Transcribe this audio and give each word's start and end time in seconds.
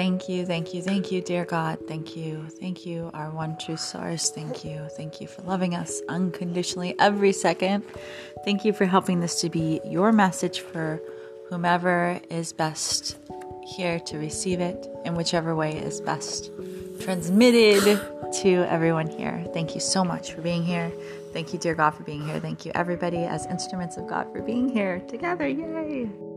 Thank 0.00 0.30
you, 0.30 0.46
thank 0.46 0.72
you, 0.72 0.80
thank 0.80 1.12
you, 1.12 1.20
dear 1.20 1.44
God. 1.44 1.86
Thank 1.86 2.16
you, 2.16 2.46
thank 2.58 2.86
you, 2.86 3.10
our 3.12 3.30
one 3.30 3.58
true 3.58 3.76
source. 3.76 4.30
Thank 4.30 4.64
you, 4.64 4.88
thank 4.96 5.20
you 5.20 5.26
for 5.26 5.42
loving 5.42 5.74
us 5.74 6.00
unconditionally 6.08 6.98
every 6.98 7.34
second. 7.34 7.84
Thank 8.42 8.64
you 8.64 8.72
for 8.72 8.86
helping 8.86 9.20
this 9.20 9.42
to 9.42 9.50
be 9.50 9.78
your 9.84 10.10
message 10.10 10.60
for 10.60 11.02
whomever 11.50 12.18
is 12.30 12.50
best 12.54 13.18
here 13.76 14.00
to 14.00 14.16
receive 14.16 14.60
it 14.60 14.86
in 15.04 15.16
whichever 15.16 15.54
way 15.54 15.76
is 15.76 16.00
best 16.00 16.50
transmitted 17.00 18.00
to 18.40 18.64
everyone 18.70 19.06
here. 19.06 19.44
Thank 19.52 19.74
you 19.74 19.82
so 19.82 20.02
much 20.02 20.32
for 20.32 20.40
being 20.40 20.62
here. 20.62 20.90
Thank 21.34 21.52
you, 21.52 21.58
dear 21.58 21.74
God, 21.74 21.90
for 21.90 22.04
being 22.04 22.24
here. 22.24 22.40
Thank 22.40 22.64
you, 22.64 22.72
everybody, 22.74 23.24
as 23.24 23.44
instruments 23.44 23.98
of 23.98 24.06
God, 24.06 24.32
for 24.32 24.40
being 24.40 24.70
here 24.70 25.00
together. 25.00 25.46
Yay! 25.46 26.29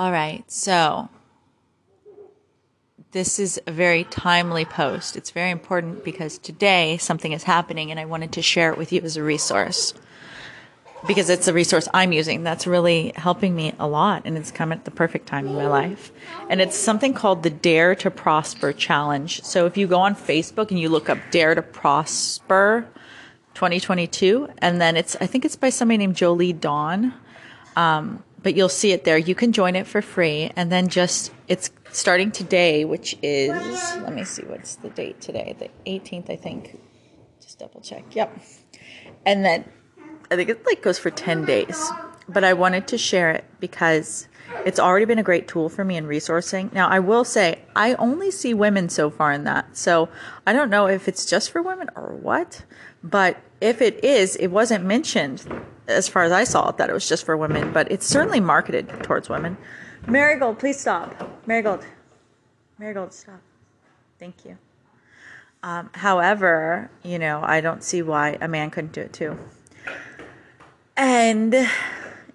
All 0.00 0.12
right, 0.12 0.50
so 0.50 1.10
this 3.10 3.38
is 3.38 3.60
a 3.66 3.70
very 3.70 4.04
timely 4.04 4.64
post. 4.64 5.14
It's 5.14 5.30
very 5.30 5.50
important 5.50 6.04
because 6.04 6.38
today 6.38 6.96
something 6.96 7.32
is 7.32 7.42
happening 7.42 7.90
and 7.90 8.00
I 8.00 8.06
wanted 8.06 8.32
to 8.32 8.40
share 8.40 8.72
it 8.72 8.78
with 8.78 8.94
you 8.94 9.02
as 9.02 9.18
a 9.18 9.22
resource 9.22 9.92
because 11.06 11.28
it's 11.28 11.48
a 11.48 11.52
resource 11.52 11.86
I'm 11.92 12.14
using 12.14 12.44
that's 12.44 12.66
really 12.66 13.12
helping 13.14 13.54
me 13.54 13.74
a 13.78 13.86
lot 13.86 14.22
and 14.24 14.38
it's 14.38 14.50
come 14.50 14.72
at 14.72 14.86
the 14.86 14.90
perfect 14.90 15.26
time 15.26 15.46
in 15.46 15.54
my 15.54 15.66
life. 15.66 16.12
And 16.48 16.62
it's 16.62 16.78
something 16.78 17.12
called 17.12 17.42
the 17.42 17.50
Dare 17.50 17.94
to 17.96 18.10
Prosper 18.10 18.72
Challenge. 18.72 19.42
So 19.42 19.66
if 19.66 19.76
you 19.76 19.86
go 19.86 20.00
on 20.00 20.14
Facebook 20.14 20.70
and 20.70 20.80
you 20.80 20.88
look 20.88 21.10
up 21.10 21.18
Dare 21.30 21.54
to 21.54 21.60
Prosper 21.60 22.88
2022, 23.52 24.48
and 24.60 24.80
then 24.80 24.96
it's, 24.96 25.14
I 25.20 25.26
think 25.26 25.44
it's 25.44 25.56
by 25.56 25.68
somebody 25.68 25.98
named 25.98 26.16
Jolie 26.16 26.54
Dawn. 26.54 27.12
Um, 27.76 28.24
but 28.42 28.54
you'll 28.54 28.68
see 28.68 28.92
it 28.92 29.04
there. 29.04 29.18
You 29.18 29.34
can 29.34 29.52
join 29.52 29.76
it 29.76 29.86
for 29.86 30.02
free. 30.02 30.50
And 30.56 30.70
then 30.70 30.88
just, 30.88 31.32
it's 31.48 31.70
starting 31.92 32.30
today, 32.30 32.84
which 32.84 33.16
is, 33.22 33.50
let 34.02 34.14
me 34.14 34.24
see, 34.24 34.42
what's 34.44 34.76
the 34.76 34.90
date 34.90 35.20
today? 35.20 35.56
The 35.58 35.70
18th, 35.90 36.30
I 36.30 36.36
think. 36.36 36.78
Just 37.42 37.58
double 37.58 37.80
check. 37.80 38.04
Yep. 38.14 38.40
And 39.26 39.44
then 39.44 39.64
I 40.30 40.36
think 40.36 40.48
it 40.48 40.64
like 40.66 40.82
goes 40.82 40.98
for 40.98 41.10
10 41.10 41.44
days. 41.44 41.90
But 42.28 42.44
I 42.44 42.52
wanted 42.52 42.86
to 42.88 42.98
share 42.98 43.32
it 43.32 43.44
because 43.58 44.28
it's 44.64 44.78
already 44.78 45.04
been 45.04 45.18
a 45.18 45.22
great 45.22 45.48
tool 45.48 45.68
for 45.68 45.84
me 45.84 45.96
in 45.96 46.06
resourcing. 46.06 46.72
Now, 46.72 46.88
I 46.88 46.98
will 46.98 47.24
say 47.24 47.60
I 47.74 47.94
only 47.94 48.30
see 48.30 48.54
women 48.54 48.88
so 48.88 49.10
far 49.10 49.32
in 49.32 49.44
that. 49.44 49.76
So 49.76 50.08
I 50.46 50.52
don't 50.52 50.70
know 50.70 50.86
if 50.86 51.08
it's 51.08 51.24
just 51.24 51.50
for 51.50 51.62
women 51.62 51.88
or 51.96 52.14
what, 52.14 52.64
but 53.02 53.38
if 53.60 53.80
it 53.80 54.02
is, 54.04 54.36
it 54.36 54.48
wasn't 54.48 54.84
mentioned 54.84 55.46
as 55.88 56.08
far 56.08 56.24
as 56.24 56.32
I 56.32 56.44
saw 56.44 56.68
it 56.70 56.76
that 56.78 56.90
it 56.90 56.92
was 56.92 57.08
just 57.08 57.24
for 57.24 57.36
women, 57.36 57.72
but 57.72 57.90
it's 57.90 58.06
certainly 58.06 58.40
marketed 58.40 58.88
towards 59.02 59.28
women. 59.28 59.56
Marigold, 60.06 60.58
please 60.58 60.78
stop. 60.78 61.46
Marigold. 61.46 61.84
Marigold, 62.78 63.12
stop. 63.12 63.40
Thank 64.18 64.44
you. 64.44 64.56
Um, 65.62 65.90
however, 65.92 66.90
you 67.02 67.18
know, 67.18 67.42
I 67.42 67.60
don't 67.60 67.82
see 67.82 68.00
why 68.00 68.38
a 68.40 68.48
man 68.48 68.70
couldn't 68.70 68.92
do 68.92 69.02
it 69.02 69.12
too. 69.12 69.38
And, 70.96 71.54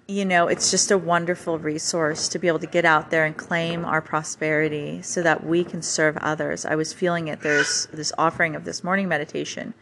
you 0.08 0.24
know, 0.24 0.46
it's 0.46 0.70
just 0.70 0.90
a 0.90 0.98
wonderful 0.98 1.58
resource 1.58 2.28
to 2.28 2.38
be 2.38 2.46
able 2.46 2.60
to 2.60 2.66
get 2.66 2.84
out 2.84 3.10
there 3.10 3.24
and 3.24 3.36
claim 3.36 3.84
our 3.84 4.00
prosperity 4.00 5.02
so 5.02 5.22
that 5.22 5.44
we 5.44 5.64
can 5.64 5.82
serve 5.82 6.16
others. 6.18 6.64
I 6.64 6.76
was 6.76 6.92
feeling 6.92 7.26
it. 7.28 7.40
There's 7.40 7.86
this 7.92 8.12
offering 8.16 8.54
of 8.54 8.64
this 8.64 8.84
morning 8.84 9.08
meditation. 9.08 9.74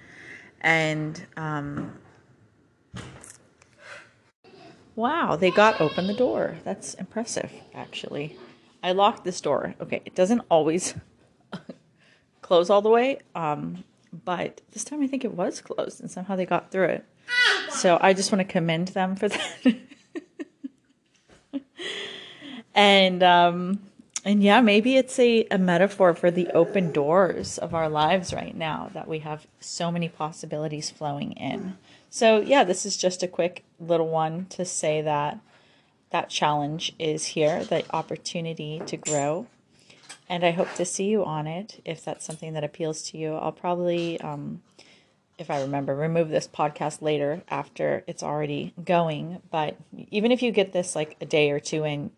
And, 0.62 1.26
um, 1.36 1.98
wow, 4.96 5.36
they 5.36 5.50
got 5.50 5.78
open 5.80 6.06
the 6.06 6.14
door. 6.14 6.56
That's 6.64 6.94
impressive, 6.94 7.52
actually. 7.74 8.38
I 8.82 8.92
locked 8.92 9.24
this 9.24 9.42
door. 9.42 9.74
Okay, 9.78 10.00
it 10.06 10.14
doesn't 10.14 10.40
always 10.48 10.94
close 12.40 12.70
all 12.70 12.80
the 12.80 12.88
way, 12.88 13.18
um, 13.34 13.84
but 14.24 14.62
this 14.72 14.84
time 14.84 15.02
I 15.02 15.06
think 15.06 15.22
it 15.22 15.34
was 15.34 15.60
closed 15.60 16.00
and 16.00 16.10
somehow 16.10 16.34
they 16.34 16.46
got 16.46 16.70
through 16.70 16.86
it. 16.86 17.04
So 17.70 17.98
I 18.00 18.14
just 18.14 18.32
want 18.32 18.40
to 18.40 18.50
commend 18.50 18.88
them 18.88 19.16
for 19.16 19.28
that. 19.64 19.76
And 22.74 23.22
um, 23.22 23.80
and 24.24 24.42
yeah, 24.42 24.60
maybe 24.60 24.96
it's 24.96 25.18
a, 25.18 25.46
a 25.50 25.58
metaphor 25.58 26.14
for 26.14 26.30
the 26.30 26.48
open 26.50 26.92
doors 26.92 27.58
of 27.58 27.74
our 27.74 27.88
lives 27.88 28.32
right 28.32 28.56
now 28.56 28.90
that 28.94 29.06
we 29.06 29.18
have 29.18 29.46
so 29.60 29.92
many 29.92 30.08
possibilities 30.08 30.90
flowing 30.90 31.32
in. 31.32 31.76
So 32.08 32.40
yeah, 32.40 32.64
this 32.64 32.86
is 32.86 32.96
just 32.96 33.22
a 33.22 33.28
quick 33.28 33.64
little 33.78 34.08
one 34.08 34.46
to 34.50 34.64
say 34.64 35.02
that 35.02 35.40
that 36.10 36.30
challenge 36.30 36.94
is 36.98 37.26
here, 37.26 37.64
the 37.64 37.84
opportunity 37.94 38.80
to 38.86 38.96
grow. 38.96 39.46
And 40.28 40.44
I 40.44 40.52
hope 40.52 40.72
to 40.74 40.84
see 40.86 41.04
you 41.04 41.24
on 41.24 41.46
it 41.46 41.82
if 41.84 42.02
that's 42.02 42.24
something 42.24 42.54
that 42.54 42.64
appeals 42.64 43.02
to 43.10 43.18
you. 43.18 43.34
I'll 43.34 43.52
probably 43.52 44.18
um, 44.20 44.62
if 45.38 45.50
I 45.50 45.60
remember, 45.60 45.94
remove 45.94 46.28
this 46.28 46.48
podcast 46.48 47.02
later 47.02 47.42
after 47.48 48.04
it's 48.06 48.22
already 48.22 48.72
going. 48.84 49.40
But 49.50 49.76
even 50.10 50.32
if 50.32 50.42
you 50.42 50.52
get 50.52 50.72
this 50.72 50.94
like 50.94 51.16
a 51.20 51.26
day 51.26 51.50
or 51.50 51.60
two 51.60 51.84
in, 51.84 52.10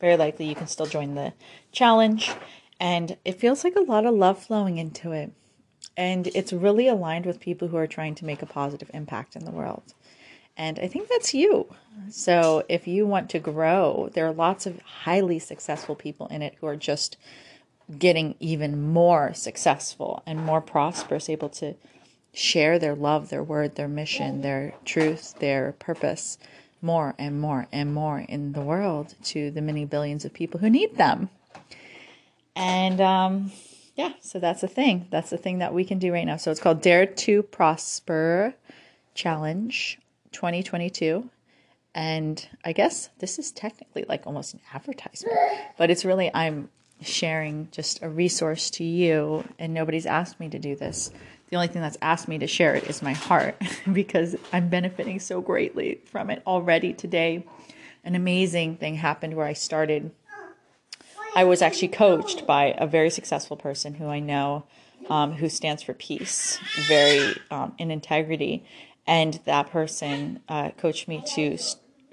very 0.00 0.16
likely 0.16 0.46
you 0.46 0.54
can 0.54 0.66
still 0.66 0.86
join 0.86 1.14
the 1.14 1.32
challenge. 1.72 2.30
And 2.78 3.16
it 3.24 3.38
feels 3.38 3.64
like 3.64 3.76
a 3.76 3.80
lot 3.80 4.06
of 4.06 4.14
love 4.14 4.42
flowing 4.42 4.78
into 4.78 5.12
it. 5.12 5.32
And 5.96 6.28
it's 6.28 6.52
really 6.52 6.88
aligned 6.88 7.26
with 7.26 7.40
people 7.40 7.68
who 7.68 7.76
are 7.76 7.86
trying 7.86 8.14
to 8.16 8.24
make 8.24 8.40
a 8.40 8.46
positive 8.46 8.90
impact 8.94 9.36
in 9.36 9.44
the 9.44 9.50
world. 9.50 9.94
And 10.56 10.78
I 10.78 10.88
think 10.88 11.08
that's 11.08 11.34
you. 11.34 11.74
So 12.10 12.64
if 12.68 12.86
you 12.86 13.06
want 13.06 13.30
to 13.30 13.38
grow, 13.38 14.10
there 14.14 14.26
are 14.26 14.32
lots 14.32 14.66
of 14.66 14.80
highly 14.80 15.38
successful 15.38 15.94
people 15.94 16.26
in 16.28 16.42
it 16.42 16.56
who 16.60 16.66
are 16.66 16.76
just 16.76 17.16
getting 17.98 18.34
even 18.40 18.80
more 18.90 19.34
successful 19.34 20.22
and 20.26 20.38
more 20.38 20.60
prosperous, 20.60 21.28
able 21.28 21.48
to 21.48 21.74
share 22.32 22.78
their 22.78 22.94
love, 22.94 23.28
their 23.28 23.42
word, 23.42 23.74
their 23.74 23.88
mission, 23.88 24.42
their 24.42 24.74
truth, 24.84 25.34
their 25.38 25.72
purpose 25.72 26.38
more 26.82 27.14
and 27.18 27.40
more 27.40 27.66
and 27.72 27.92
more 27.92 28.20
in 28.20 28.52
the 28.52 28.60
world 28.60 29.14
to 29.22 29.50
the 29.50 29.60
many 29.60 29.84
billions 29.84 30.24
of 30.24 30.32
people 30.32 30.60
who 30.60 30.70
need 30.70 30.96
them. 30.96 31.28
And 32.56 33.00
um, 33.00 33.52
yeah, 33.96 34.12
so 34.20 34.38
that's 34.38 34.62
the 34.62 34.68
thing. 34.68 35.06
That's 35.10 35.30
the 35.30 35.36
thing 35.36 35.58
that 35.58 35.74
we 35.74 35.84
can 35.84 35.98
do 35.98 36.12
right 36.12 36.24
now. 36.24 36.36
So 36.36 36.50
it's 36.50 36.60
called 36.60 36.80
Dare 36.80 37.06
to 37.06 37.42
Prosper 37.42 38.54
Challenge 39.14 39.98
2022. 40.32 41.28
And 41.94 42.48
I 42.64 42.72
guess 42.72 43.10
this 43.18 43.38
is 43.38 43.50
technically 43.50 44.04
like 44.08 44.26
almost 44.26 44.54
an 44.54 44.60
advertisement, 44.72 45.36
but 45.78 45.90
it's 45.90 46.04
really, 46.04 46.30
I'm 46.32 46.70
sharing 47.02 47.68
just 47.72 48.02
a 48.02 48.08
resource 48.08 48.70
to 48.70 48.84
you, 48.84 49.44
and 49.58 49.74
nobody's 49.74 50.06
asked 50.06 50.38
me 50.38 50.48
to 50.50 50.58
do 50.58 50.76
this 50.76 51.10
the 51.50 51.56
only 51.56 51.68
thing 51.68 51.82
that's 51.82 51.98
asked 52.00 52.28
me 52.28 52.38
to 52.38 52.46
share 52.46 52.74
it 52.74 52.84
is 52.84 53.02
my 53.02 53.12
heart 53.12 53.60
because 53.92 54.36
I'm 54.52 54.68
benefiting 54.68 55.18
so 55.18 55.40
greatly 55.40 56.00
from 56.06 56.30
it 56.30 56.42
already 56.46 56.92
today. 56.92 57.44
An 58.04 58.14
amazing 58.14 58.76
thing 58.76 58.94
happened 58.94 59.34
where 59.34 59.46
I 59.46 59.52
started. 59.52 60.12
I 61.34 61.44
was 61.44 61.60
actually 61.60 61.88
coached 61.88 62.46
by 62.46 62.74
a 62.78 62.86
very 62.86 63.10
successful 63.10 63.56
person 63.56 63.94
who 63.94 64.06
I 64.06 64.20
know 64.20 64.64
um, 65.08 65.32
who 65.32 65.48
stands 65.48 65.82
for 65.82 65.92
peace, 65.92 66.58
very 66.86 67.36
um, 67.50 67.74
in 67.78 67.90
integrity. 67.90 68.64
And 69.06 69.40
that 69.44 69.70
person 69.70 70.40
uh, 70.48 70.70
coached 70.70 71.08
me 71.08 71.22
to 71.34 71.58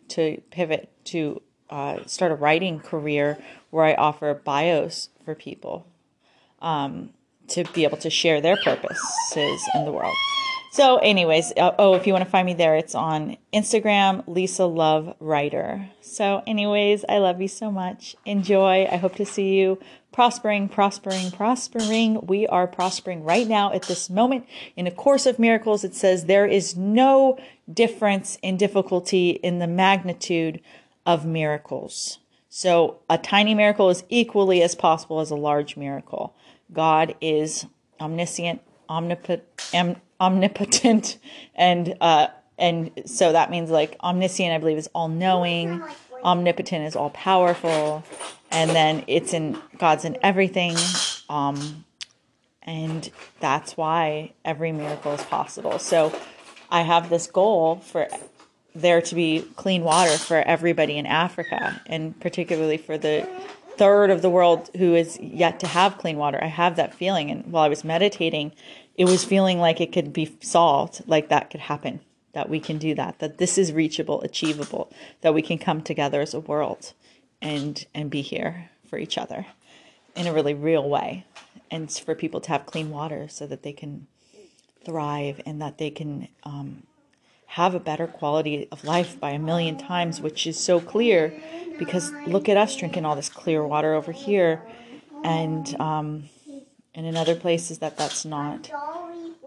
to 0.10 0.42
pivot 0.52 0.90
to 1.06 1.42
uh, 1.70 2.00
start 2.06 2.32
a 2.32 2.36
writing 2.36 2.80
career 2.80 3.38
where 3.70 3.86
I 3.86 3.94
offer 3.94 4.34
bios 4.34 5.10
for 5.24 5.36
people. 5.36 5.86
Um, 6.62 7.12
to 7.50 7.64
be 7.74 7.84
able 7.84 7.98
to 7.98 8.10
share 8.10 8.42
their 8.42 8.58
purposes 8.58 9.62
in 9.76 9.86
the 9.86 9.92
world. 9.92 10.16
So, 10.72 10.98
anyways, 10.98 11.54
uh, 11.58 11.74
oh, 11.80 11.96
if 11.96 12.06
you 12.06 12.14
want 12.14 12.26
to 12.26 12.30
find 12.30 12.46
me 12.46 12.54
there, 12.54 12.76
it's 12.76 12.94
on 12.94 13.38
Instagram, 13.52 14.24
Lisa 14.28 14.66
Love 14.66 15.16
Writer. 15.20 15.90
So, 16.02 16.44
anyways, 16.46 17.04
I 17.10 17.18
love 17.18 17.42
you 17.42 17.48
so 17.48 17.72
much. 17.72 18.16
Enjoy. 18.26 18.86
I 18.86 18.98
hope 18.98 19.16
to 19.16 19.26
see 19.26 19.56
you 19.56 19.80
prospering, 20.12 20.70
prospering, 20.70 21.32
prospering. 21.32 22.20
We 22.28 22.46
are 22.48 22.68
prospering 22.68 23.24
right 23.24 23.48
now 23.48 23.72
at 23.72 23.84
this 23.84 24.10
moment. 24.10 24.46
In 24.76 24.88
A 24.88 24.92
Course 24.92 25.26
of 25.26 25.40
Miracles, 25.40 25.84
it 25.84 25.96
says 25.96 26.26
there 26.26 26.46
is 26.46 26.76
no 26.76 27.40
difference 27.72 28.38
in 28.44 28.58
difficulty 28.58 29.32
in 29.32 29.60
the 29.60 29.68
magnitude 29.68 30.62
of 31.06 31.26
miracles. 31.26 32.20
So, 32.58 33.02
a 33.08 33.20
tiny 33.20 33.54
miracle 33.54 33.92
is 33.92 34.04
equally 34.10 34.64
as 34.64 34.74
possible 34.74 35.20
as 35.20 35.30
a 35.30 35.36
large 35.36 35.78
miracle. 35.78 36.36
God 36.74 37.14
is 37.22 37.68
omniscient, 38.02 38.62
omnipotent, 38.90 40.02
omnipotent, 40.20 41.20
and 41.56 41.96
uh, 42.02 42.30
and 42.58 42.90
so 43.06 43.32
that 43.32 43.52
means 43.52 43.70
like 43.70 43.96
omniscient, 44.02 44.52
I 44.54 44.58
believe, 44.58 44.80
is 44.80 44.90
all 44.96 45.08
knowing. 45.08 45.84
Omnipotent 46.24 46.84
is 46.88 46.96
all 46.96 47.12
powerful, 47.12 48.04
and 48.50 48.72
then 48.72 49.04
it's 49.06 49.36
in 49.36 49.62
God's 49.78 50.04
in 50.04 50.18
everything. 50.24 50.76
Um, 51.30 51.86
and 52.64 53.08
that's 53.40 53.78
why 53.78 54.34
every 54.44 54.72
miracle 54.72 55.12
is 55.12 55.22
possible. 55.22 55.78
So 55.78 56.12
I 56.72 56.82
have 56.82 57.12
this 57.12 57.28
goal 57.28 57.76
for 57.76 58.08
there 58.82 59.02
to 59.02 59.16
be 59.16 59.46
clean 59.56 59.84
water 59.84 60.18
for 60.18 60.38
everybody 60.38 60.98
in 60.98 61.06
Africa, 61.06 61.82
and 61.88 62.20
particularly 62.20 62.78
for 62.78 62.98
the 62.98 63.28
third 63.78 64.10
of 64.10 64.22
the 64.22 64.30
world 64.30 64.70
who 64.78 64.96
is 64.96 65.20
yet 65.20 65.60
to 65.60 65.68
have 65.68 65.98
clean 65.98 66.18
water. 66.18 66.40
I 66.42 66.48
have 66.48 66.76
that 66.76 66.94
feeling. 66.94 67.30
And 67.30 67.46
while 67.52 67.64
I 67.64 67.70
was 67.70 67.84
meditating, 67.84 68.52
it 68.96 69.06
was 69.06 69.24
feeling 69.24 69.60
like 69.60 69.80
it 69.80 69.92
could 69.92 70.12
be 70.12 70.36
solved, 70.42 71.04
like 71.08 71.30
that 71.30 71.50
could 71.50 71.62
happen, 71.62 72.00
that 72.34 72.50
we 72.50 72.60
can 72.60 72.78
do 72.78 72.96
that, 72.96 73.20
that 73.20 73.38
this 73.38 73.58
is 73.58 73.72
reachable, 73.72 74.22
achievable, 74.22 74.92
that 75.22 75.34
we 75.34 75.42
can 75.42 75.60
come 75.60 75.82
together 75.82 76.22
as 76.22 76.34
a 76.34 76.40
world 76.40 76.94
and 77.42 77.86
and 77.94 78.10
be 78.10 78.22
here 78.22 78.70
for 78.90 78.98
each 78.98 79.18
other 79.18 79.46
in 80.16 80.26
a 80.26 80.34
really 80.34 80.54
real 80.54 80.88
way. 80.88 81.26
And 81.70 81.92
for 81.92 82.16
people 82.16 82.40
to 82.42 82.50
have 82.50 82.66
clean 82.66 82.90
water 82.90 83.28
so 83.28 83.46
that 83.46 83.62
they 83.62 83.74
can 83.74 84.08
thrive 84.86 85.42
and 85.46 85.62
that 85.62 85.78
they 85.78 85.90
can 85.90 86.30
um, 86.44 86.84
have 87.48 87.74
a 87.74 87.80
better 87.80 88.08
quality 88.08 88.68
of 88.72 88.84
life 88.84 89.20
by 89.20 89.32
a 89.32 89.40
million 89.40 89.78
times, 89.78 90.22
which 90.22 90.46
is 90.46 90.60
so 90.60 90.80
clear 90.80 91.34
because 91.80 92.12
look 92.26 92.50
at 92.50 92.58
us 92.58 92.76
drinking 92.76 93.06
all 93.06 93.16
this 93.16 93.30
clear 93.30 93.66
water 93.66 93.94
over 93.94 94.12
here, 94.12 94.62
and 95.24 95.80
um, 95.80 96.30
and 96.94 97.06
in 97.06 97.16
other 97.16 97.36
places 97.36 97.80
that 97.80 97.98
that's 97.98 98.26
not 98.26 98.70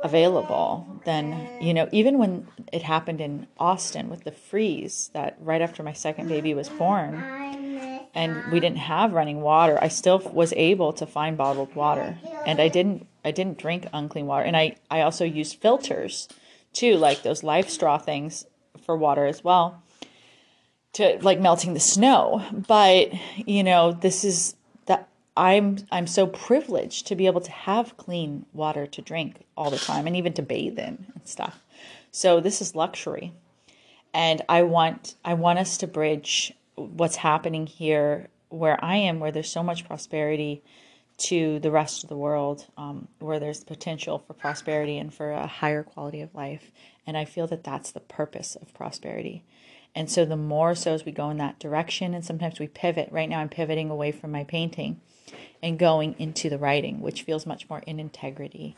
available. 0.02 1.00
Then 1.04 1.48
you 1.60 1.74
know, 1.74 1.88
even 1.92 2.18
when 2.18 2.48
it 2.72 2.82
happened 2.82 3.20
in 3.20 3.46
Austin 3.58 4.08
with 4.08 4.24
the 4.24 4.32
freeze, 4.32 5.10
that 5.12 5.36
right 5.40 5.60
after 5.60 5.82
my 5.82 5.92
second 5.92 6.28
baby 6.28 6.54
was 6.54 6.68
born, 6.70 7.22
and 8.14 8.50
we 8.50 8.60
didn't 8.60 8.78
have 8.78 9.12
running 9.12 9.42
water, 9.42 9.78
I 9.80 9.88
still 9.88 10.18
was 10.18 10.52
able 10.54 10.92
to 10.94 11.06
find 11.06 11.36
bottled 11.36 11.74
water, 11.74 12.18
and 12.46 12.60
I 12.60 12.68
didn't 12.68 13.06
I 13.24 13.30
didn't 13.30 13.58
drink 13.58 13.86
unclean 13.92 14.26
water, 14.26 14.44
and 14.44 14.56
I 14.56 14.76
I 14.90 15.02
also 15.02 15.24
used 15.24 15.60
filters 15.60 16.28
too, 16.72 16.96
like 16.96 17.22
those 17.22 17.42
life 17.42 17.68
straw 17.68 17.98
things 17.98 18.46
for 18.84 18.96
water 18.96 19.26
as 19.26 19.44
well 19.44 19.82
to 20.92 21.18
like 21.22 21.40
melting 21.40 21.74
the 21.74 21.80
snow. 21.80 22.44
But, 22.52 23.12
you 23.36 23.62
know, 23.62 23.92
this 23.92 24.24
is 24.24 24.54
that 24.86 25.08
I'm 25.36 25.78
I'm 25.90 26.06
so 26.06 26.26
privileged 26.26 27.06
to 27.08 27.16
be 27.16 27.26
able 27.26 27.40
to 27.42 27.52
have 27.52 27.96
clean 27.96 28.46
water 28.52 28.86
to 28.86 29.02
drink 29.02 29.44
all 29.56 29.70
the 29.70 29.78
time 29.78 30.06
and 30.06 30.16
even 30.16 30.32
to 30.34 30.42
bathe 30.42 30.78
in 30.78 31.06
and 31.14 31.26
stuff. 31.26 31.60
So 32.10 32.40
this 32.40 32.60
is 32.60 32.74
luxury. 32.74 33.32
And 34.12 34.42
I 34.48 34.62
want 34.62 35.14
I 35.24 35.34
want 35.34 35.58
us 35.58 35.76
to 35.78 35.86
bridge 35.86 36.52
what's 36.74 37.16
happening 37.16 37.66
here 37.66 38.28
where 38.48 38.82
I 38.84 38.96
am, 38.96 39.20
where 39.20 39.30
there's 39.30 39.50
so 39.50 39.62
much 39.62 39.86
prosperity 39.86 40.62
to 41.20 41.58
the 41.60 41.70
rest 41.70 42.02
of 42.02 42.08
the 42.08 42.16
world, 42.16 42.66
um, 42.76 43.08
where 43.18 43.38
there's 43.38 43.62
potential 43.62 44.18
for 44.26 44.32
prosperity 44.32 44.98
and 44.98 45.12
for 45.12 45.30
a 45.32 45.46
higher 45.46 45.82
quality 45.82 46.20
of 46.20 46.34
life. 46.34 46.72
And 47.06 47.16
I 47.16 47.24
feel 47.24 47.46
that 47.48 47.64
that's 47.64 47.92
the 47.92 48.00
purpose 48.00 48.56
of 48.56 48.74
prosperity. 48.74 49.44
And 49.94 50.10
so 50.10 50.24
the 50.24 50.36
more 50.36 50.74
so 50.74 50.94
as 50.94 51.04
we 51.04 51.12
go 51.12 51.30
in 51.30 51.38
that 51.38 51.58
direction, 51.58 52.14
and 52.14 52.24
sometimes 52.24 52.58
we 52.58 52.68
pivot. 52.68 53.08
Right 53.10 53.28
now, 53.28 53.40
I'm 53.40 53.48
pivoting 53.48 53.90
away 53.90 54.12
from 54.12 54.30
my 54.30 54.44
painting 54.44 55.00
and 55.62 55.78
going 55.78 56.14
into 56.18 56.48
the 56.48 56.58
writing, 56.58 57.00
which 57.00 57.22
feels 57.22 57.46
much 57.46 57.68
more 57.68 57.80
in 57.80 58.00
integrity 58.00 58.76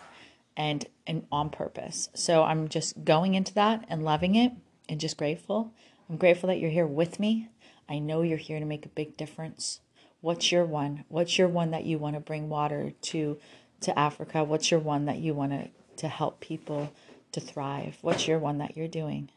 and 0.56 0.86
and 1.06 1.26
on 1.30 1.50
purpose. 1.50 2.08
So 2.14 2.42
I'm 2.42 2.68
just 2.68 3.04
going 3.04 3.34
into 3.34 3.54
that 3.54 3.84
and 3.88 4.02
loving 4.02 4.34
it 4.34 4.52
and 4.88 5.00
just 5.00 5.16
grateful. 5.16 5.72
I'm 6.08 6.16
grateful 6.16 6.48
that 6.48 6.58
you're 6.58 6.70
here 6.70 6.86
with 6.86 7.20
me. 7.20 7.48
I 7.88 7.98
know 7.98 8.22
you're 8.22 8.38
here 8.38 8.58
to 8.58 8.64
make 8.64 8.86
a 8.86 8.90
big 8.90 9.16
difference. 9.16 9.80
What's 10.22 10.50
your 10.50 10.64
one? 10.64 11.04
What's 11.08 11.36
your 11.36 11.48
one 11.48 11.72
that 11.72 11.84
you 11.84 11.98
want 11.98 12.14
to 12.14 12.20
bring 12.20 12.48
water 12.48 12.92
to 13.02 13.38
to 13.82 13.98
Africa? 13.98 14.42
What's 14.42 14.70
your 14.70 14.80
one 14.80 15.04
that 15.04 15.18
you 15.18 15.34
want 15.34 15.52
to 15.52 15.68
to 15.98 16.08
help 16.08 16.40
people 16.40 16.90
to 17.32 17.40
thrive? 17.40 17.98
What's 18.00 18.26
your 18.26 18.38
one 18.38 18.56
that 18.58 18.76
you're 18.76 18.88
doing? 18.88 19.28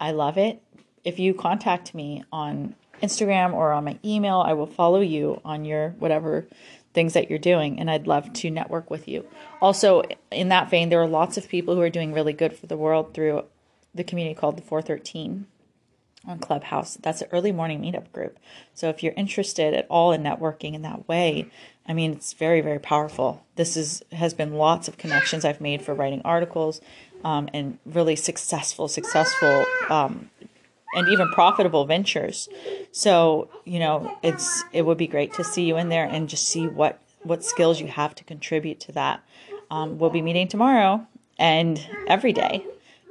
I 0.00 0.10
love 0.10 0.36
it 0.36 0.60
if 1.04 1.18
you 1.18 1.34
contact 1.34 1.94
me 1.94 2.24
on 2.32 2.74
Instagram 3.02 3.52
or 3.52 3.72
on 3.72 3.84
my 3.84 3.98
email, 4.04 4.40
I 4.40 4.54
will 4.54 4.66
follow 4.66 5.00
you 5.00 5.40
on 5.44 5.64
your 5.64 5.90
whatever 5.90 6.46
things 6.94 7.12
that 7.12 7.28
you're 7.28 7.38
doing, 7.38 7.78
and 7.78 7.90
I'd 7.90 8.06
love 8.06 8.32
to 8.32 8.50
network 8.50 8.90
with 8.90 9.06
you. 9.06 9.26
Also, 9.60 10.02
in 10.30 10.48
that 10.48 10.70
vein, 10.70 10.88
there 10.88 11.02
are 11.02 11.08
lots 11.08 11.36
of 11.36 11.48
people 11.48 11.74
who 11.74 11.80
are 11.80 11.90
doing 11.90 12.12
really 12.12 12.32
good 12.32 12.56
for 12.56 12.66
the 12.66 12.76
world 12.76 13.12
through 13.12 13.44
the 13.94 14.04
community 14.04 14.34
called 14.34 14.56
the 14.56 14.62
413 14.62 15.46
on 16.26 16.38
Clubhouse. 16.38 16.96
That's 17.00 17.22
an 17.22 17.28
early 17.32 17.52
morning 17.52 17.80
meetup 17.80 18.10
group. 18.12 18.38
So 18.74 18.88
if 18.88 19.02
you're 19.02 19.14
interested 19.14 19.74
at 19.74 19.86
all 19.88 20.12
in 20.12 20.22
networking 20.22 20.74
in 20.74 20.82
that 20.82 21.08
way, 21.08 21.46
I 21.86 21.92
mean, 21.92 22.12
it's 22.12 22.32
very, 22.32 22.60
very 22.60 22.78
powerful. 22.78 23.44
This 23.56 23.76
is 23.76 24.02
has 24.12 24.34
been 24.34 24.54
lots 24.54 24.88
of 24.88 24.96
connections 24.96 25.44
I've 25.44 25.60
made 25.60 25.82
for 25.82 25.94
writing 25.94 26.22
articles, 26.24 26.80
um, 27.24 27.48
and 27.52 27.78
really 27.84 28.16
successful, 28.16 28.88
successful 28.88 29.64
um, 29.90 30.30
and 30.94 31.08
even 31.08 31.28
profitable 31.32 31.84
ventures. 31.84 32.48
So, 32.92 33.48
you 33.64 33.78
know, 33.78 34.16
it's 34.22 34.64
it 34.72 34.82
would 34.82 34.98
be 34.98 35.06
great 35.06 35.34
to 35.34 35.44
see 35.44 35.64
you 35.64 35.76
in 35.76 35.88
there 35.88 36.06
and 36.06 36.28
just 36.28 36.48
see 36.48 36.66
what 36.66 37.00
what 37.22 37.44
skills 37.44 37.80
you 37.80 37.86
have 37.88 38.14
to 38.16 38.24
contribute 38.24 38.80
to 38.80 38.92
that. 38.92 39.22
Um, 39.70 39.98
we'll 39.98 40.10
be 40.10 40.22
meeting 40.22 40.48
tomorrow 40.48 41.06
and 41.38 41.86
every 42.06 42.32
day, 42.32 42.64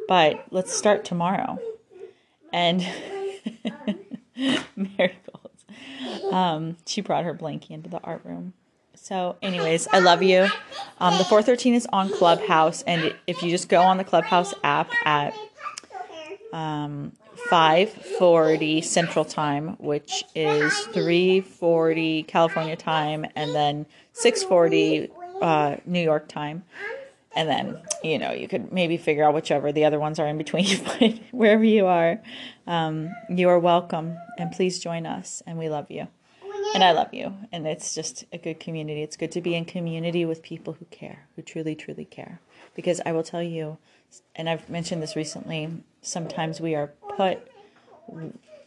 but 0.08 0.46
let's 0.52 0.74
start 0.74 1.04
tomorrow. 1.04 1.60
And 2.54 2.88
miracles. 4.76 5.40
Um, 6.32 6.78
she 6.86 7.02
brought 7.02 7.26
her 7.26 7.34
blankie 7.34 7.72
into 7.72 7.90
the 7.90 8.00
art 8.04 8.22
room. 8.24 8.54
So, 8.96 9.38
anyways, 9.42 9.88
I 9.92 10.00
love 10.00 10.24
you. 10.24 10.48
Um, 11.00 11.18
the 11.18 11.24
413 11.26 11.74
is 11.76 11.88
on 11.92 12.10
Clubhouse, 12.10 12.82
and 12.84 13.14
if 13.28 13.42
you 13.44 13.50
just 13.50 13.70
go 13.70 13.82
on 13.82 13.98
the 13.98 14.04
Clubhouse 14.04 14.54
app 14.64 14.90
at 15.06 15.34
um, 16.54 17.12
5:40 17.50 18.84
Central 18.84 19.26
Time, 19.26 19.76
which 19.80 20.24
is 20.36 20.72
3:40 20.94 22.28
California 22.28 22.76
time, 22.76 23.26
and 23.36 23.54
then 23.54 23.86
6:40 24.14 25.10
uh, 25.42 25.78
New 25.86 26.02
York 26.02 26.28
time. 26.28 26.64
And 27.36 27.50
then 27.50 27.82
you 28.04 28.20
know 28.20 28.32
you 28.32 28.48
could 28.48 28.72
maybe 28.72 28.98
figure 28.98 29.24
out 29.24 29.34
whichever 29.34 29.72
the 29.72 29.86
other 29.86 30.00
ones 30.00 30.20
are 30.20 30.28
in 30.28 30.38
between, 30.38 30.84
but 31.00 31.20
wherever 31.32 31.64
you 31.64 31.88
are, 31.88 32.20
um, 32.68 33.14
you 33.30 33.50
are 33.50 33.60
welcome, 33.60 34.18
and 34.38 34.52
please 34.52 34.80
join 34.80 35.06
us. 35.06 35.42
And 35.48 35.58
we 35.58 35.70
love 35.70 35.90
you, 35.90 36.08
and 36.76 36.84
I 36.84 36.92
love 36.92 37.14
you, 37.14 37.34
and 37.52 37.66
it's 37.66 37.96
just 37.96 38.26
a 38.32 38.38
good 38.38 38.60
community. 38.60 39.02
It's 39.02 39.18
good 39.18 39.32
to 39.32 39.42
be 39.42 39.56
in 39.56 39.66
community 39.66 40.26
with 40.26 40.44
people 40.44 40.74
who 40.74 40.86
care, 40.86 41.28
who 41.36 41.42
truly, 41.42 41.76
truly 41.76 42.06
care. 42.06 42.40
Because 42.76 43.02
I 43.06 43.12
will 43.12 43.24
tell 43.24 43.44
you, 43.44 43.78
and 44.36 44.48
I've 44.48 44.70
mentioned 44.70 45.02
this 45.02 45.16
recently. 45.16 45.70
Sometimes 46.02 46.62
we 46.62 46.76
are 46.76 46.92
put 47.18 47.48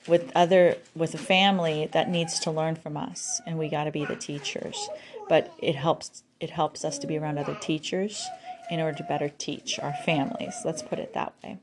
with 0.08 0.30
other 0.35 0.76
with 0.94 1.14
a 1.14 1.18
family 1.18 1.88
that 1.92 2.08
needs 2.08 2.38
to 2.40 2.50
learn 2.50 2.76
from 2.76 2.96
us 2.96 3.40
and 3.46 3.58
we 3.58 3.68
got 3.68 3.85
to 3.85 3.90
be 3.90 4.04
the 4.04 4.16
teachers 4.16 4.88
but 5.28 5.52
it 5.58 5.75
helps 5.75 6.23
it 6.40 6.50
helps 6.50 6.85
us 6.85 6.99
to 6.99 7.06
be 7.06 7.18
around 7.18 7.38
other 7.38 7.56
teachers 7.61 8.26
in 8.70 8.80
order 8.80 8.96
to 8.99 9.04
better 9.04 9.28
teach 9.28 9.78
our 9.78 9.92
families. 9.92 10.54
Let's 10.64 10.82
put 10.82 10.99
it 10.99 11.14
that 11.14 11.35
way. 11.42 11.58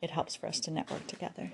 It 0.00 0.10
helps 0.10 0.36
for 0.36 0.46
us 0.46 0.60
to 0.60 0.70
network 0.70 1.06
together. 1.06 1.52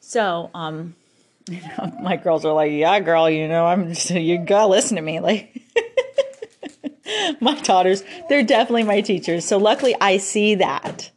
So 0.00 0.50
um 0.54 0.94
you 1.48 1.60
know 1.60 1.92
my 2.00 2.16
girls 2.16 2.44
are 2.44 2.52
like 2.52 2.70
yeah 2.70 3.00
girl 3.00 3.28
you 3.28 3.48
know 3.48 3.66
i'm 3.66 3.88
just 3.88 4.10
you 4.10 4.38
gotta 4.38 4.68
listen 4.68 4.96
to 4.96 5.02
me. 5.02 5.20
Like 5.28 5.58
my 7.40 7.58
daughters 7.60 8.04
they're 8.28 8.44
definitely 8.44 8.84
my 8.84 9.00
teachers. 9.00 9.44
So 9.44 9.58
luckily 9.58 9.94
i 10.00 10.18
see 10.18 10.56
that. 10.56 11.10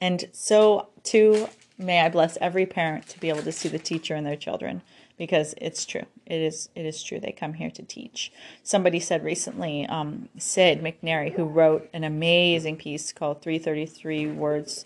And 0.00 0.28
so 0.32 0.88
too 1.02 1.48
may 1.78 2.00
I 2.00 2.08
bless 2.08 2.36
every 2.40 2.66
parent 2.66 3.08
to 3.08 3.20
be 3.20 3.28
able 3.28 3.42
to 3.42 3.52
see 3.52 3.68
the 3.68 3.78
teacher 3.78 4.16
in 4.16 4.24
their 4.24 4.36
children 4.36 4.82
because 5.16 5.54
it's 5.58 5.86
true. 5.86 6.04
It 6.28 6.40
is 6.40 6.68
it 6.74 6.84
is 6.84 7.02
true. 7.02 7.18
They 7.18 7.32
come 7.32 7.54
here 7.54 7.70
to 7.70 7.82
teach. 7.82 8.30
Somebody 8.62 9.00
said 9.00 9.24
recently, 9.24 9.86
um, 9.86 10.28
Sid 10.38 10.82
McNary, 10.82 11.34
who 11.34 11.44
wrote 11.44 11.88
an 11.92 12.04
amazing 12.04 12.76
piece 12.76 13.12
called 13.12 13.42
333 13.42 14.26
Words 14.28 14.84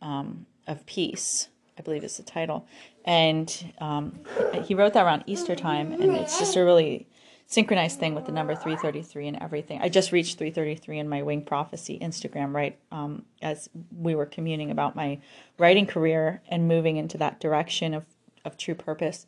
um, 0.00 0.46
of 0.66 0.84
Peace, 0.86 1.48
I 1.78 1.82
believe 1.82 2.02
is 2.02 2.16
the 2.16 2.22
title. 2.22 2.66
And 3.04 3.72
um, 3.78 4.20
he 4.64 4.74
wrote 4.74 4.94
that 4.94 5.04
around 5.04 5.24
Easter 5.26 5.54
time, 5.54 5.92
and 5.92 6.16
it's 6.16 6.38
just 6.38 6.56
a 6.56 6.64
really 6.64 7.06
synchronized 7.50 7.98
thing 7.98 8.14
with 8.14 8.26
the 8.26 8.32
number 8.32 8.54
333 8.54 9.26
and 9.26 9.42
everything. 9.42 9.80
I 9.82 9.88
just 9.88 10.12
reached 10.12 10.38
333 10.38 11.00
in 11.00 11.08
my 11.08 11.22
Wing 11.22 11.42
Prophecy 11.42 11.98
Instagram, 12.00 12.54
right? 12.54 12.78
Um, 12.92 13.24
as 13.42 13.68
we 13.96 14.14
were 14.14 14.26
communing 14.26 14.70
about 14.70 14.94
my 14.94 15.18
writing 15.58 15.84
career 15.84 16.42
and 16.48 16.68
moving 16.68 16.96
into 16.96 17.18
that 17.18 17.40
direction 17.40 17.92
of, 17.92 18.04
of 18.44 18.56
true 18.56 18.76
purpose. 18.76 19.26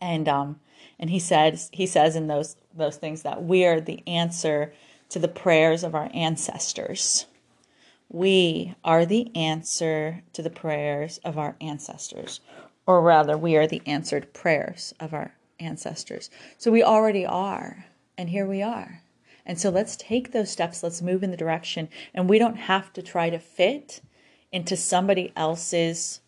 And 0.00 0.28
um, 0.28 0.60
and 0.98 1.10
he 1.10 1.18
says 1.18 1.70
he 1.72 1.86
says 1.86 2.16
in 2.16 2.26
those 2.26 2.56
those 2.74 2.96
things 2.96 3.22
that 3.22 3.44
we 3.44 3.64
are 3.64 3.80
the 3.80 4.02
answer 4.06 4.72
to 5.08 5.18
the 5.18 5.28
prayers 5.28 5.84
of 5.84 5.94
our 5.94 6.10
ancestors. 6.12 7.26
We 8.08 8.74
are 8.84 9.04
the 9.04 9.34
answer 9.34 10.22
to 10.32 10.42
the 10.42 10.50
prayers 10.50 11.18
of 11.24 11.38
our 11.38 11.56
ancestors, 11.60 12.40
or 12.86 13.02
rather, 13.02 13.36
we 13.36 13.56
are 13.56 13.66
the 13.66 13.82
answered 13.84 14.32
prayers 14.32 14.94
of 15.00 15.12
our 15.12 15.34
ancestors. 15.58 16.30
So 16.56 16.70
we 16.70 16.82
already 16.82 17.26
are, 17.26 17.86
and 18.16 18.30
here 18.30 18.46
we 18.46 18.62
are. 18.62 19.02
And 19.44 19.60
so 19.60 19.70
let's 19.70 19.96
take 19.96 20.32
those 20.32 20.50
steps, 20.50 20.82
let's 20.82 21.02
move 21.02 21.22
in 21.22 21.30
the 21.30 21.36
direction, 21.36 21.88
and 22.14 22.28
we 22.28 22.38
don't 22.38 22.56
have 22.56 22.92
to 22.92 23.02
try 23.02 23.30
to 23.30 23.38
fit 23.38 24.00
into 24.52 24.76
somebody 24.76 25.32
else's 25.36 26.20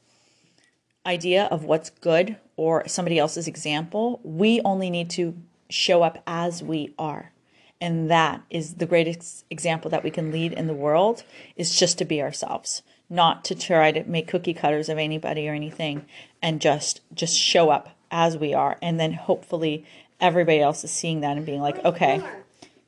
idea 1.06 1.44
of 1.46 1.64
what's 1.64 1.90
good 1.90 2.37
or 2.59 2.87
somebody 2.88 3.19
else's 3.19 3.47
example. 3.47 4.21
We 4.25 4.61
only 4.65 4.91
need 4.91 5.09
to 5.11 5.35
show 5.71 6.03
up 6.03 6.23
as 6.27 6.62
we 6.62 6.93
are. 6.99 7.33
And 7.81 8.11
that 8.11 8.43
is 8.50 8.75
the 8.75 8.87
greatest 8.87 9.45
example 9.49 9.91
that 9.93 10.03
we 10.03 10.11
can 10.11 10.33
lead 10.33 10.53
in 10.53 10.67
the 10.67 10.75
world 10.75 11.23
is 11.57 11.79
just 11.79 11.97
to 11.99 12.05
be 12.05 12.21
ourselves, 12.21 12.83
not 13.09 13.45
to 13.45 13.55
try 13.55 13.93
to 13.93 14.03
make 14.05 14.27
cookie 14.27 14.53
cutters 14.53 14.88
of 14.88 14.99
anybody 14.99 15.49
or 15.49 15.55
anything 15.55 16.05
and 16.43 16.61
just 16.61 17.00
just 17.15 17.38
show 17.38 17.71
up 17.71 17.97
as 18.11 18.37
we 18.37 18.53
are 18.53 18.77
and 18.83 18.99
then 18.99 19.12
hopefully 19.12 19.85
everybody 20.21 20.61
else 20.61 20.83
is 20.83 20.91
seeing 20.91 21.21
that 21.21 21.37
and 21.37 21.47
being 21.47 21.61
like, 21.61 21.85
"Okay, 21.85 22.21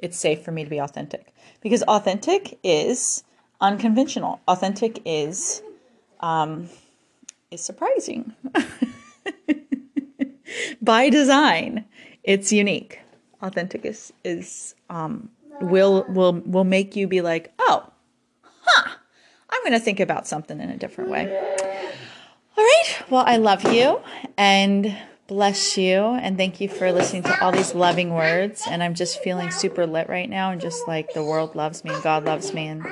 it's 0.00 0.18
safe 0.18 0.42
for 0.42 0.50
me 0.50 0.64
to 0.64 0.70
be 0.70 0.80
authentic." 0.80 1.32
Because 1.60 1.84
authentic 1.84 2.58
is 2.64 3.22
unconventional. 3.60 4.40
Authentic 4.48 5.00
is 5.04 5.62
um, 6.18 6.68
is 7.52 7.60
surprising. 7.60 8.34
By 10.80 11.10
design, 11.10 11.84
it's 12.22 12.52
unique. 12.52 13.00
Authentic 13.42 13.84
is, 13.84 14.12
is 14.24 14.74
um, 14.90 15.30
will 15.60 16.04
will 16.08 16.34
will 16.44 16.64
make 16.64 16.96
you 16.96 17.06
be 17.06 17.20
like, 17.20 17.52
oh, 17.58 17.90
huh, 18.42 18.90
I'm 19.48 19.62
going 19.62 19.72
to 19.72 19.80
think 19.80 20.00
about 20.00 20.26
something 20.26 20.60
in 20.60 20.70
a 20.70 20.76
different 20.76 21.10
way. 21.10 21.26
All 22.56 22.64
right. 22.64 23.02
Well, 23.08 23.24
I 23.26 23.38
love 23.38 23.72
you 23.72 24.00
and 24.36 24.96
bless 25.26 25.78
you 25.78 26.00
and 26.00 26.36
thank 26.36 26.60
you 26.60 26.68
for 26.68 26.92
listening 26.92 27.22
to 27.22 27.42
all 27.44 27.52
these 27.52 27.74
loving 27.74 28.12
words. 28.12 28.64
And 28.68 28.82
I'm 28.82 28.94
just 28.94 29.22
feeling 29.22 29.50
super 29.50 29.86
lit 29.86 30.08
right 30.08 30.28
now 30.28 30.50
and 30.50 30.60
just 30.60 30.86
like 30.88 31.14
the 31.14 31.24
world 31.24 31.54
loves 31.54 31.84
me 31.84 31.92
and 31.92 32.02
God 32.02 32.24
loves 32.24 32.52
me 32.52 32.66
and 32.66 32.84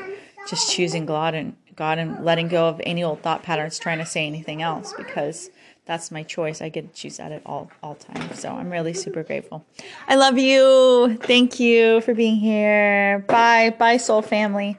just 0.48 0.72
choosing 0.72 1.04
God 1.04 1.34
and 1.34 1.56
God 1.74 1.98
and 1.98 2.24
letting 2.24 2.48
go 2.48 2.68
of 2.68 2.80
any 2.84 3.02
old 3.04 3.22
thought 3.22 3.42
patterns 3.42 3.78
trying 3.78 3.98
to 3.98 4.06
say 4.06 4.26
anything 4.26 4.62
else 4.62 4.94
because 4.96 5.50
that's 5.88 6.10
my 6.10 6.22
choice. 6.22 6.60
I 6.60 6.68
get 6.68 6.94
to 6.94 7.00
choose 7.00 7.16
that 7.16 7.32
at 7.32 7.42
all 7.46 7.70
all 7.82 7.94
times. 7.96 8.38
So 8.38 8.50
I'm 8.50 8.70
really 8.70 8.92
super 8.92 9.24
grateful. 9.24 9.66
I 10.06 10.16
love 10.16 10.38
you. 10.38 11.16
Thank 11.22 11.58
you 11.58 12.02
for 12.02 12.14
being 12.14 12.36
here. 12.36 13.24
Bye. 13.26 13.74
Bye, 13.76 13.96
soul 13.96 14.22
family. 14.22 14.76